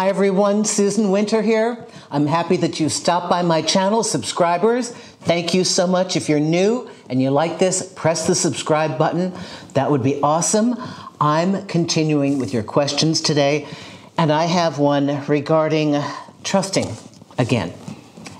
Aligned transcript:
Hi 0.00 0.08
everyone, 0.08 0.64
Susan 0.64 1.10
Winter 1.10 1.42
here. 1.42 1.86
I'm 2.10 2.24
happy 2.24 2.56
that 2.56 2.80
you 2.80 2.88
stopped 2.88 3.28
by 3.28 3.42
my 3.42 3.60
channel, 3.60 4.02
subscribers. 4.02 4.92
Thank 4.92 5.52
you 5.52 5.62
so 5.62 5.86
much. 5.86 6.16
If 6.16 6.26
you're 6.26 6.40
new 6.40 6.88
and 7.10 7.20
you 7.20 7.28
like 7.28 7.58
this, 7.58 7.92
press 7.96 8.26
the 8.26 8.34
subscribe 8.34 8.96
button. 8.96 9.34
That 9.74 9.90
would 9.90 10.02
be 10.02 10.18
awesome. 10.22 10.74
I'm 11.20 11.66
continuing 11.66 12.38
with 12.38 12.54
your 12.54 12.62
questions 12.62 13.20
today, 13.20 13.68
and 14.16 14.32
I 14.32 14.46
have 14.46 14.78
one 14.78 15.22
regarding 15.26 16.00
trusting 16.44 16.96
again 17.36 17.74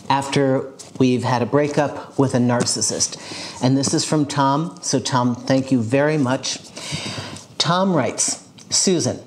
after 0.09 0.73
we've 0.98 1.24
had 1.24 1.42
a 1.42 1.46
breakup 1.46 2.18
with 2.18 2.34
a 2.34 2.38
narcissist. 2.38 3.62
And 3.62 3.77
this 3.77 3.92
is 3.92 4.02
from 4.02 4.24
Tom. 4.24 4.79
So, 4.80 4.98
Tom, 4.98 5.34
thank 5.34 5.70
you 5.70 5.82
very 5.82 6.16
much. 6.16 6.59
Tom 7.59 7.92
writes 7.95 8.48
Susan, 8.70 9.20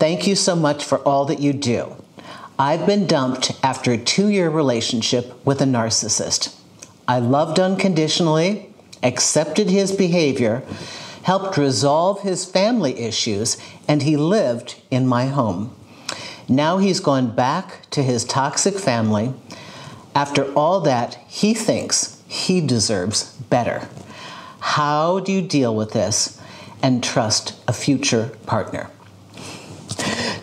Thank 0.00 0.26
you 0.26 0.34
so 0.34 0.56
much 0.56 0.82
for 0.82 1.00
all 1.00 1.26
that 1.26 1.40
you 1.40 1.52
do. 1.52 1.94
I've 2.58 2.86
been 2.86 3.06
dumped 3.06 3.52
after 3.62 3.92
a 3.92 3.98
two 3.98 4.28
year 4.28 4.48
relationship 4.48 5.34
with 5.44 5.60
a 5.60 5.66
narcissist. 5.66 6.56
I 7.06 7.18
loved 7.18 7.60
unconditionally, 7.60 8.70
accepted 9.02 9.68
his 9.68 9.92
behavior, 9.92 10.62
helped 11.24 11.58
resolve 11.58 12.22
his 12.22 12.46
family 12.46 12.98
issues, 12.98 13.58
and 13.86 14.02
he 14.02 14.16
lived 14.16 14.80
in 14.90 15.06
my 15.06 15.26
home. 15.26 15.76
Now 16.48 16.78
he's 16.78 17.00
gone 17.00 17.36
back 17.36 17.90
to 17.90 18.02
his 18.02 18.24
toxic 18.24 18.78
family. 18.78 19.34
After 20.14 20.50
all 20.54 20.80
that, 20.80 21.16
he 21.28 21.52
thinks 21.52 22.22
he 22.26 22.62
deserves 22.62 23.34
better. 23.50 23.86
How 24.60 25.20
do 25.20 25.30
you 25.30 25.42
deal 25.42 25.76
with 25.76 25.92
this 25.92 26.40
and 26.82 27.04
trust 27.04 27.52
a 27.68 27.74
future 27.74 28.30
partner? 28.46 28.88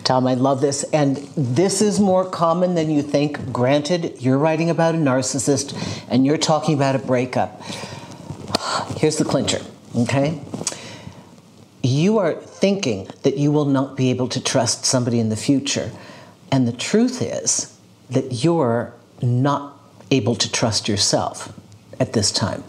Tom, 0.08 0.26
I 0.26 0.32
love 0.32 0.62
this. 0.62 0.84
And 0.84 1.18
this 1.36 1.82
is 1.82 2.00
more 2.00 2.24
common 2.24 2.74
than 2.74 2.88
you 2.88 3.02
think. 3.02 3.52
Granted, 3.52 4.22
you're 4.22 4.38
writing 4.38 4.70
about 4.70 4.94
a 4.94 4.96
narcissist 4.96 5.76
and 6.08 6.24
you're 6.24 6.38
talking 6.38 6.74
about 6.74 6.96
a 6.96 6.98
breakup. 6.98 7.60
Here's 8.96 9.18
the 9.18 9.26
clincher, 9.26 9.60
okay? 9.94 10.40
You 11.82 12.16
are 12.16 12.32
thinking 12.32 13.10
that 13.22 13.36
you 13.36 13.52
will 13.52 13.66
not 13.66 13.98
be 13.98 14.08
able 14.08 14.28
to 14.28 14.42
trust 14.42 14.86
somebody 14.86 15.20
in 15.20 15.28
the 15.28 15.36
future. 15.36 15.92
And 16.50 16.66
the 16.66 16.72
truth 16.72 17.20
is 17.20 17.78
that 18.08 18.42
you're 18.42 18.94
not 19.20 19.78
able 20.10 20.36
to 20.36 20.50
trust 20.50 20.88
yourself 20.88 21.52
at 22.00 22.14
this 22.14 22.32
time. 22.32 22.64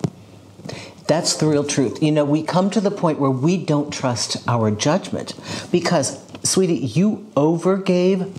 That's 1.07 1.37
the 1.37 1.47
real 1.47 1.63
truth. 1.63 2.03
You 2.03 2.11
know, 2.11 2.25
we 2.25 2.43
come 2.43 2.69
to 2.71 2.81
the 2.81 2.91
point 2.91 3.17
where 3.17 3.31
we 3.31 3.55
don't 3.55 3.93
trust 3.93 4.45
our 4.45 4.71
judgment 4.71 5.35
because 5.71 6.28
sweetie, 6.43 6.75
you 6.75 7.27
overgave, 7.35 8.31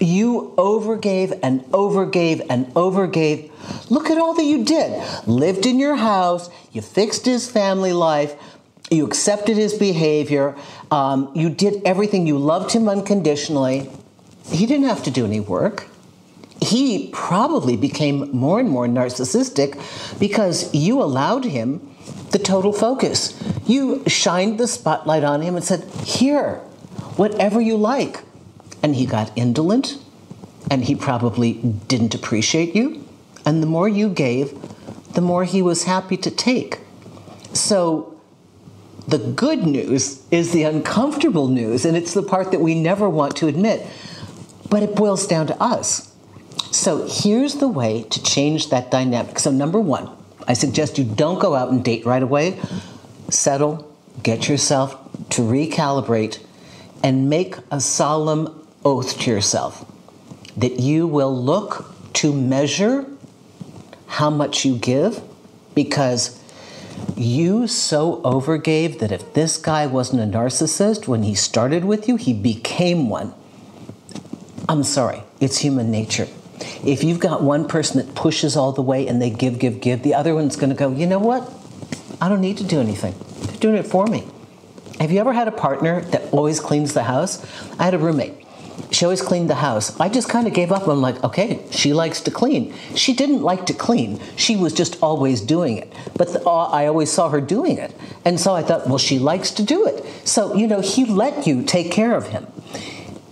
you 0.00 0.54
overgave 0.56 1.38
and 1.42 1.62
overgave 1.66 2.46
and 2.48 2.66
overgave. 2.74 3.50
Look 3.90 4.10
at 4.10 4.18
all 4.18 4.34
that 4.34 4.44
you 4.44 4.64
did. 4.64 5.02
Lived 5.26 5.66
in 5.66 5.78
your 5.78 5.96
house, 5.96 6.50
you 6.72 6.82
fixed 6.82 7.26
his 7.26 7.50
family 7.50 7.92
life, 7.92 8.34
you 8.90 9.06
accepted 9.06 9.56
his 9.56 9.74
behavior, 9.74 10.56
um, 10.90 11.30
you 11.34 11.50
did 11.50 11.82
everything, 11.84 12.26
you 12.26 12.38
loved 12.38 12.72
him 12.72 12.88
unconditionally. 12.88 13.90
He 14.50 14.66
didn't 14.66 14.86
have 14.86 15.02
to 15.04 15.10
do 15.10 15.26
any 15.26 15.40
work. 15.40 15.86
He 16.60 17.10
probably 17.12 17.76
became 17.76 18.30
more 18.32 18.58
and 18.58 18.68
more 18.68 18.86
narcissistic 18.86 19.78
because 20.18 20.74
you 20.74 21.02
allowed 21.02 21.44
him 21.44 21.94
the 22.30 22.38
total 22.38 22.72
focus. 22.72 23.40
You 23.66 24.02
shined 24.06 24.58
the 24.58 24.66
spotlight 24.66 25.24
on 25.24 25.42
him 25.42 25.54
and 25.54 25.64
said, 25.64 25.84
Here, 26.04 26.60
whatever 27.18 27.60
you 27.60 27.76
like. 27.76 28.22
And 28.82 28.94
he 28.94 29.06
got 29.06 29.36
indolent, 29.36 29.98
and 30.70 30.84
he 30.84 30.94
probably 30.94 31.54
didn't 31.88 32.14
appreciate 32.14 32.74
you. 32.74 33.04
And 33.44 33.62
the 33.62 33.66
more 33.66 33.88
you 33.88 34.08
gave, 34.08 34.56
the 35.14 35.20
more 35.20 35.44
he 35.44 35.60
was 35.62 35.84
happy 35.84 36.16
to 36.18 36.30
take. 36.30 36.80
So 37.52 38.18
the 39.08 39.18
good 39.18 39.66
news 39.66 40.22
is 40.30 40.52
the 40.52 40.62
uncomfortable 40.62 41.48
news, 41.48 41.84
and 41.84 41.96
it's 41.96 42.14
the 42.14 42.22
part 42.22 42.52
that 42.52 42.60
we 42.60 42.74
never 42.80 43.08
want 43.08 43.36
to 43.36 43.48
admit. 43.48 43.86
But 44.70 44.82
it 44.82 44.94
boils 44.94 45.26
down 45.26 45.46
to 45.48 45.60
us. 45.60 46.14
So 46.70 47.08
here's 47.10 47.54
the 47.54 47.68
way 47.68 48.04
to 48.10 48.22
change 48.22 48.68
that 48.68 48.90
dynamic. 48.90 49.38
So, 49.38 49.50
number 49.50 49.80
one, 49.80 50.10
I 50.46 50.52
suggest 50.52 50.98
you 50.98 51.04
don't 51.04 51.40
go 51.40 51.54
out 51.54 51.70
and 51.70 51.82
date 51.82 52.04
right 52.04 52.22
away. 52.22 52.60
Settle, 53.30 53.90
get 54.22 54.48
yourself 54.48 54.94
to 55.30 55.42
recalibrate 55.42 56.38
and 57.02 57.28
make 57.28 57.56
a 57.70 57.80
solemn 57.80 58.66
oath 58.84 59.18
to 59.20 59.30
yourself 59.30 59.84
that 60.56 60.80
you 60.80 61.06
will 61.06 61.34
look 61.34 61.94
to 62.14 62.32
measure 62.32 63.06
how 64.06 64.30
much 64.30 64.64
you 64.64 64.76
give 64.76 65.22
because 65.74 66.42
you 67.16 67.66
so 67.68 68.20
overgave 68.22 68.98
that 68.98 69.12
if 69.12 69.34
this 69.34 69.56
guy 69.56 69.86
wasn't 69.86 70.20
a 70.20 70.38
narcissist 70.38 71.06
when 71.06 71.22
he 71.22 71.34
started 71.34 71.84
with 71.84 72.08
you, 72.08 72.16
he 72.16 72.32
became 72.32 73.08
one. 73.08 73.32
I'm 74.68 74.82
sorry, 74.82 75.22
it's 75.40 75.58
human 75.58 75.90
nature. 75.90 76.26
If 76.84 77.04
you've 77.04 77.20
got 77.20 77.42
one 77.42 77.68
person 77.68 78.04
that 78.04 78.14
pushes 78.14 78.56
all 78.56 78.72
the 78.72 78.82
way 78.82 79.06
and 79.06 79.22
they 79.22 79.30
give, 79.30 79.58
give, 79.58 79.80
give, 79.80 80.02
the 80.02 80.14
other 80.14 80.34
one's 80.34 80.56
going 80.56 80.70
to 80.70 80.76
go, 80.76 80.90
you 80.90 81.06
know 81.06 81.18
what? 81.18 81.48
I 82.20 82.28
don't 82.28 82.40
need 82.40 82.58
to 82.58 82.64
do 82.64 82.80
anything. 82.80 83.14
They're 83.46 83.56
doing 83.58 83.76
it 83.76 83.86
for 83.86 84.06
me. 84.06 84.26
Have 85.00 85.12
you 85.12 85.20
ever 85.20 85.32
had 85.32 85.46
a 85.46 85.52
partner 85.52 86.00
that 86.00 86.32
always 86.32 86.58
cleans 86.58 86.92
the 86.92 87.04
house? 87.04 87.44
I 87.78 87.84
had 87.84 87.94
a 87.94 87.98
roommate. 87.98 88.34
She 88.90 89.04
always 89.04 89.22
cleaned 89.22 89.50
the 89.50 89.56
house. 89.56 89.98
I 90.00 90.08
just 90.08 90.28
kind 90.28 90.46
of 90.46 90.54
gave 90.54 90.72
up. 90.72 90.86
I'm 90.88 91.00
like, 91.00 91.22
okay, 91.22 91.60
she 91.70 91.92
likes 91.92 92.20
to 92.22 92.30
clean. 92.30 92.74
She 92.94 93.12
didn't 93.12 93.42
like 93.42 93.66
to 93.66 93.74
clean. 93.74 94.20
She 94.36 94.56
was 94.56 94.72
just 94.72 95.00
always 95.02 95.40
doing 95.40 95.78
it. 95.78 95.92
But 96.16 96.32
the, 96.32 96.44
uh, 96.44 96.68
I 96.68 96.86
always 96.86 97.12
saw 97.12 97.28
her 97.28 97.40
doing 97.40 97.78
it. 97.78 97.94
And 98.24 98.40
so 98.40 98.54
I 98.54 98.62
thought, 98.62 98.88
well, 98.88 98.98
she 98.98 99.18
likes 99.18 99.50
to 99.52 99.62
do 99.62 99.86
it. 99.86 100.04
So, 100.26 100.54
you 100.54 100.66
know, 100.66 100.80
he 100.80 101.04
let 101.04 101.46
you 101.46 101.62
take 101.62 101.92
care 101.92 102.14
of 102.14 102.28
him. 102.28 102.46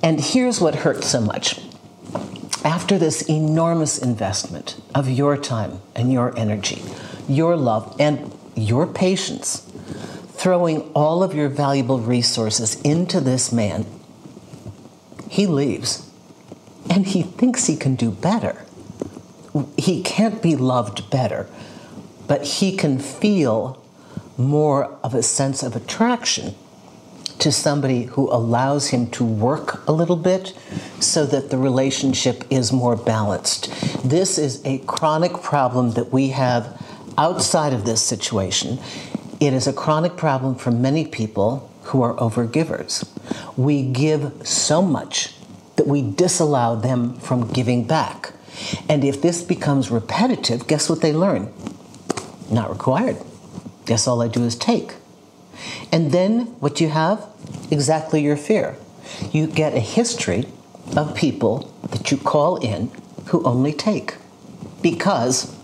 And 0.03 0.21
here's 0.21 0.61
what 0.61 0.77
hurts 0.77 1.07
so 1.07 1.21
much. 1.21 1.61
After 2.65 2.99
this 2.99 3.23
enormous 3.23 3.99
investment 3.99 4.81
of 4.95 5.09
your 5.09 5.37
time 5.37 5.81
and 5.95 6.13
your 6.13 6.37
energy, 6.39 6.83
your 7.29 7.57
love, 7.57 7.97
and 7.99 8.33
your 8.57 8.87
patience, 8.87 9.66
throwing 10.37 10.83
all 10.93 11.23
of 11.23 11.35
your 11.35 11.49
valuable 11.49 11.99
resources 11.99 12.81
into 12.83 13.21
this 13.21 13.51
man, 13.51 13.87
he 15.29 15.47
leaves 15.47 16.09
and 16.91 17.07
he 17.07 17.23
thinks 17.23 17.67
he 17.67 17.77
can 17.77 17.97
do 17.97 18.11
better. 18.11 18.65
He 19.79 20.03
can't 20.03 20.43
be 20.43 20.55
loved 20.55 21.11
better, 21.11 21.49
but 22.27 22.45
he 22.45 22.77
can 22.77 22.99
feel 22.99 23.83
more 24.37 24.99
of 25.03 25.15
a 25.15 25.23
sense 25.23 25.63
of 25.63 25.75
attraction 25.75 26.55
to 27.39 27.51
somebody 27.51 28.05
who 28.05 28.31
allows 28.31 28.89
him 28.89 29.11
to 29.11 29.25
work 29.25 29.87
a 29.89 29.93
little 29.93 30.17
bit 30.17 30.53
so 31.01 31.27
that 31.27 31.51
the 31.51 31.59
relationship 31.59 32.45
is 32.51 32.73
more 32.73 32.97
balanced. 32.97 33.71
This 34.09 34.39
is 34.39 34.65
a 34.65 34.79
chronic 34.81 35.33
problem 35.43 35.93
that 35.93 36.13
we 36.13 36.29
have 36.29 36.83
outside 37.19 37.73
of 37.73 37.85
this 37.85 38.03
situation. 38.03 38.79
It 39.39 39.53
is 39.53 39.67
a 39.67 39.73
chronic 39.73 40.17
problem 40.17 40.55
for 40.55 40.71
many 40.71 41.07
people 41.07 41.71
who 41.85 42.01
are 42.03 42.15
overgivers. 42.15 43.07
We 43.57 43.83
give 43.83 44.33
so 44.47 44.81
much 44.81 45.35
that 45.77 45.87
we 45.87 46.01
disallow 46.01 46.77
them 46.77 47.19
from 47.19 47.53
giving 47.53 47.85
back. 47.85 48.33
And 48.89 49.05
if 49.05 49.21
this 49.21 49.43
becomes 49.43 49.91
repetitive, 49.91 50.67
guess 50.67 50.89
what 50.89 51.03
they 51.03 51.13
learn? 51.13 51.53
Not 52.51 52.71
required. 52.71 53.19
Guess 53.85 54.09
all 54.09 54.23
I 54.23 54.29
do 54.29 54.43
is 54.43 54.57
take. 54.57 54.95
And 55.93 56.13
then 56.13 56.47
what 56.61 56.81
you 56.81 56.89
have? 56.89 57.27
Exactly 57.71 58.23
your 58.23 58.37
fear. 58.39 58.77
You 59.33 59.47
get 59.47 59.75
a 59.75 59.81
history 59.81 60.47
of 60.97 61.15
people 61.15 61.71
that 61.91 62.11
you 62.11 62.17
call 62.17 62.57
in 62.57 62.91
who 63.27 63.43
only 63.45 63.75
take. 63.75 64.15
Because 64.81 65.55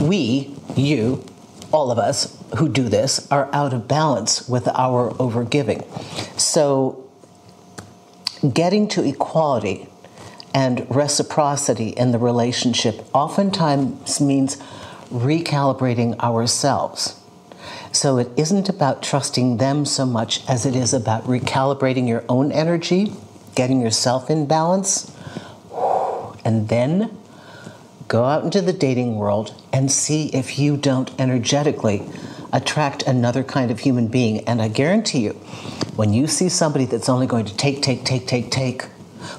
we, 0.00 0.54
you, 0.76 1.24
all 1.72 1.90
of 1.90 1.98
us 1.98 2.37
who 2.56 2.68
do 2.68 2.88
this 2.88 3.30
are 3.30 3.48
out 3.52 3.72
of 3.72 3.86
balance 3.86 4.48
with 4.48 4.68
our 4.68 5.10
overgiving. 5.14 5.84
So, 6.38 7.04
getting 8.54 8.88
to 8.88 9.04
equality 9.04 9.88
and 10.54 10.86
reciprocity 10.94 11.88
in 11.88 12.12
the 12.12 12.18
relationship 12.18 13.04
oftentimes 13.14 14.20
means 14.20 14.56
recalibrating 15.10 16.18
ourselves. 16.20 17.20
So, 17.92 18.18
it 18.18 18.28
isn't 18.36 18.68
about 18.68 19.02
trusting 19.02 19.58
them 19.58 19.84
so 19.84 20.06
much 20.06 20.48
as 20.48 20.64
it 20.64 20.74
is 20.74 20.94
about 20.94 21.24
recalibrating 21.24 22.08
your 22.08 22.24
own 22.28 22.52
energy, 22.52 23.12
getting 23.54 23.80
yourself 23.80 24.30
in 24.30 24.46
balance, 24.46 25.12
and 26.44 26.68
then 26.68 27.16
go 28.08 28.24
out 28.24 28.42
into 28.42 28.62
the 28.62 28.72
dating 28.72 29.16
world 29.16 29.54
and 29.72 29.92
see 29.92 30.28
if 30.28 30.58
you 30.58 30.76
don't 30.78 31.10
energetically 31.20 32.02
attract 32.52 33.02
another 33.02 33.42
kind 33.42 33.70
of 33.70 33.80
human 33.80 34.08
being. 34.08 34.40
And 34.46 34.62
I 34.62 34.68
guarantee 34.68 35.20
you, 35.20 35.32
when 35.96 36.12
you 36.12 36.26
see 36.26 36.48
somebody 36.48 36.84
that's 36.84 37.08
only 37.08 37.26
going 37.26 37.44
to 37.46 37.56
take, 37.56 37.82
take, 37.82 38.04
take, 38.04 38.26
take, 38.26 38.50
take, 38.50 38.86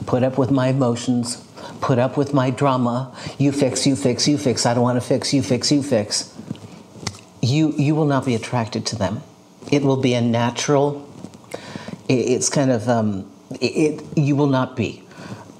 put 0.05 0.23
up 0.23 0.37
with 0.37 0.51
my 0.51 0.67
emotions, 0.67 1.45
put 1.81 1.99
up 1.99 2.17
with 2.17 2.33
my 2.33 2.49
drama. 2.49 3.15
You 3.37 3.51
fix, 3.51 3.87
you 3.87 3.95
fix, 3.95 4.27
you 4.27 4.37
fix. 4.37 4.65
I 4.65 4.73
don't 4.73 4.83
want 4.83 5.01
to 5.01 5.07
fix, 5.07 5.33
you 5.33 5.41
fix, 5.41 5.71
you 5.71 5.81
fix. 5.81 6.35
You, 7.41 7.73
you 7.77 7.95
will 7.95 8.05
not 8.05 8.25
be 8.25 8.35
attracted 8.35 8.85
to 8.87 8.95
them. 8.95 9.21
It 9.71 9.83
will 9.83 9.97
be 9.97 10.13
a 10.13 10.21
natural, 10.21 11.07
it's 12.07 12.49
kind 12.49 12.71
of, 12.71 12.89
um, 12.89 13.29
it, 13.61 14.03
you 14.17 14.35
will 14.35 14.47
not 14.47 14.75
be 14.75 15.03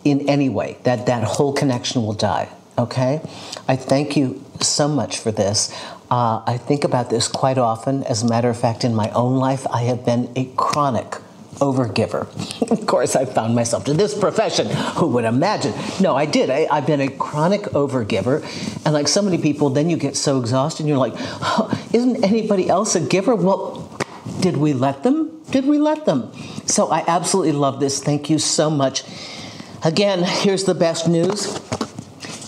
in 0.03 0.27
any 0.27 0.49
way. 0.49 0.77
That, 0.83 1.05
that 1.05 1.23
whole 1.23 1.53
connection 1.53 2.03
will 2.03 2.13
die, 2.13 2.49
okay? 2.77 3.21
I 3.67 3.75
thank 3.75 4.17
you 4.17 4.43
so 4.61 4.87
much 4.87 5.19
for 5.19 5.31
this. 5.31 5.73
Uh, 6.11 6.41
I 6.45 6.57
think 6.57 6.83
about 6.83 7.09
this 7.09 7.27
quite 7.27 7.57
often. 7.57 8.03
As 8.03 8.23
a 8.23 8.27
matter 8.27 8.49
of 8.49 8.59
fact, 8.59 8.83
in 8.83 8.95
my 8.95 9.09
own 9.11 9.37
life, 9.37 9.67
I 9.67 9.83
have 9.83 10.05
been 10.05 10.31
a 10.35 10.45
chronic 10.55 11.17
overgiver. 11.59 12.27
of 12.71 12.85
course, 12.87 13.15
I 13.15 13.25
found 13.25 13.53
myself 13.53 13.85
to 13.85 13.93
this 13.93 14.17
profession. 14.17 14.67
Who 14.97 15.07
would 15.07 15.25
imagine? 15.25 15.73
No, 15.99 16.15
I 16.15 16.25
did. 16.25 16.49
I, 16.49 16.73
have 16.73 16.87
been 16.87 17.01
a 17.01 17.09
chronic 17.09 17.61
overgiver. 17.61 18.41
And 18.85 18.93
like 18.93 19.07
so 19.07 19.21
many 19.21 19.37
people, 19.37 19.69
then 19.69 19.89
you 19.89 19.97
get 19.97 20.15
so 20.15 20.39
exhausted 20.39 20.83
and 20.83 20.89
you're 20.89 20.97
like, 20.97 21.13
oh, 21.17 21.69
isn't 21.93 22.23
anybody 22.23 22.69
else 22.69 22.95
a 22.95 23.01
giver? 23.01 23.35
Well, 23.35 23.87
did 24.39 24.57
we 24.57 24.73
let 24.73 25.03
them? 25.03 25.43
Did 25.51 25.65
we 25.65 25.77
let 25.77 26.05
them? 26.05 26.31
So 26.65 26.89
I 26.89 27.03
absolutely 27.07 27.53
love 27.53 27.79
this. 27.79 28.01
Thank 28.01 28.29
you 28.29 28.39
so 28.39 28.69
much. 28.69 29.03
Again, 29.83 30.23
here's 30.23 30.63
the 30.63 30.75
best 30.75 31.07
news 31.07 31.59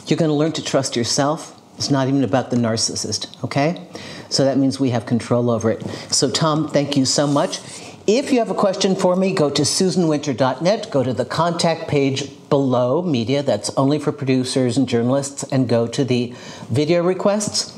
you're 0.08 0.18
going 0.18 0.30
to 0.30 0.36
learn 0.36 0.52
to 0.54 0.63
trust 0.63 0.96
yourself. 0.96 1.61
It's 1.81 1.89
not 1.89 2.07
even 2.07 2.24
about 2.24 2.51
the 2.51 2.57
narcissist, 2.57 3.44
okay? 3.44 3.81
So 4.30 4.45
that 4.45 4.56
means 4.60 4.80
we 4.80 4.92
have 4.92 5.07
control 5.07 5.50
over 5.50 5.72
it. 5.72 5.81
So, 6.12 6.30
Tom, 6.30 6.68
thank 6.68 6.95
you 6.95 7.06
so 7.06 7.25
much. 7.25 7.60
If 8.06 8.31
you 8.31 8.38
have 8.38 8.51
a 8.51 8.54
question 8.54 8.95
for 8.95 9.16
me, 9.16 9.33
go 9.33 9.50
to 9.50 9.63
susanwinter.net, 9.63 10.92
go 10.92 11.04
to 11.04 11.12
the 11.12 11.25
contact 11.25 11.88
page 11.88 12.30
below 12.50 13.01
media, 13.01 13.42
that's 13.42 13.72
only 13.78 13.98
for 13.98 14.12
producers 14.12 14.78
and 14.78 14.88
journalists, 14.88 15.42
and 15.51 15.68
go 15.68 15.88
to 15.88 16.06
the 16.06 16.36
video 16.69 17.01
requests 17.01 17.71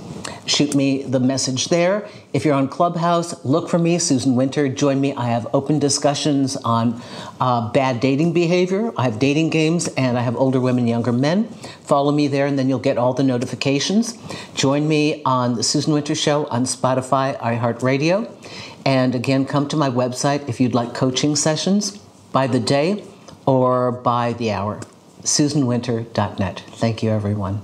shoot 0.45 0.75
me 0.75 1.03
the 1.03 1.19
message 1.19 1.69
there. 1.69 2.07
If 2.33 2.45
you're 2.45 2.53
on 2.53 2.67
Clubhouse, 2.67 3.43
look 3.45 3.69
for 3.69 3.79
me, 3.79 3.99
Susan 3.99 4.35
Winter. 4.35 4.67
Join 4.69 4.99
me. 4.99 5.13
I 5.13 5.27
have 5.27 5.47
open 5.53 5.79
discussions 5.79 6.55
on 6.57 7.01
uh, 7.39 7.71
bad 7.71 7.99
dating 7.99 8.33
behavior. 8.33 8.91
I 8.97 9.03
have 9.03 9.19
dating 9.19 9.49
games, 9.49 9.87
and 9.89 10.17
I 10.17 10.21
have 10.21 10.35
older 10.35 10.59
women, 10.59 10.87
younger 10.87 11.11
men. 11.11 11.45
Follow 11.83 12.11
me 12.11 12.27
there, 12.27 12.45
and 12.45 12.57
then 12.57 12.69
you'll 12.69 12.79
get 12.79 12.97
all 12.97 13.13
the 13.13 13.23
notifications. 13.23 14.17
Join 14.55 14.87
me 14.87 15.21
on 15.23 15.55
the 15.55 15.63
Susan 15.63 15.93
Winter 15.93 16.15
Show 16.15 16.45
on 16.47 16.65
Spotify, 16.65 17.37
iHeartRadio. 17.39 18.29
And 18.85 19.15
again, 19.15 19.45
come 19.45 19.67
to 19.69 19.77
my 19.77 19.89
website 19.89 20.47
if 20.49 20.59
you'd 20.59 20.73
like 20.73 20.93
coaching 20.93 21.35
sessions 21.35 21.97
by 22.31 22.47
the 22.47 22.59
day 22.59 23.05
or 23.45 23.91
by 23.91 24.33
the 24.33 24.51
hour. 24.51 24.81
SusanWinter.net. 25.21 26.63
Thank 26.67 27.01
you, 27.01 27.09
everyone. 27.09 27.61